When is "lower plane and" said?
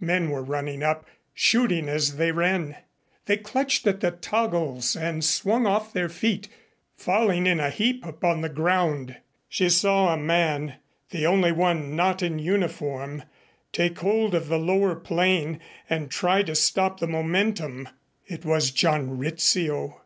14.58-16.10